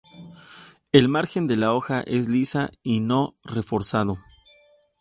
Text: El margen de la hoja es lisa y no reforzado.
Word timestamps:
El 0.93 1.09
margen 1.09 1.45
de 1.45 1.57
la 1.57 1.75
hoja 1.75 2.01
es 2.07 2.27
lisa 2.27 2.71
y 2.81 3.01
no 3.01 3.35
reforzado. 3.43 4.17